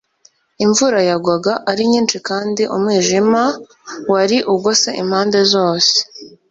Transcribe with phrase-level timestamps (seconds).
[0.65, 3.43] Imvura yagwaga ari nyinshi kandi umwijima
[4.11, 5.95] wari ugose impande zose